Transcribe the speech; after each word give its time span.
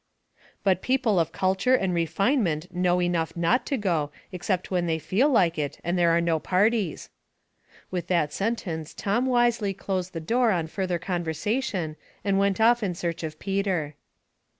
"But 0.63 0.81
people 0.81 1.19
of 1.19 1.31
culture 1.31 1.75
and 1.75 1.93
refinement 1.93 2.73
know 2.73 2.99
enough 2.99 3.37
not 3.37 3.67
to 3.67 3.77
go, 3.77 4.09
except 4.31 4.71
when 4.71 4.87
they 4.87 4.97
feel 4.97 5.29
like 5.29 5.59
it, 5.59 5.77
and 5.83 5.95
there 5.95 6.09
are 6.09 6.19
no 6.19 6.39
parties." 6.39 7.11
With 7.91 8.07
that 8.07 8.33
sentence 8.33 8.95
Tom 8.95 9.27
wisely 9.27 9.75
closed 9.75 10.13
the 10.13 10.19
door 10.19 10.49
on 10.49 10.65
further 10.65 10.97
conversation, 10.97 11.97
and 12.23 12.39
went 12.39 12.59
off 12.59 12.81
in 12.81 12.95
search 12.95 13.21
of 13.21 13.37
Peter. 13.37 13.93